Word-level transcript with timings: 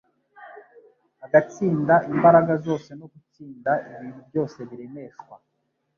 agatsinda 1.25 1.95
imbaraga 2.13 2.53
zose 2.65 2.89
no 2.99 3.05
gutsinda 3.13 3.71
ibintu 3.91 4.19
byose 4.29 4.57
biremeshwa. 4.69 5.35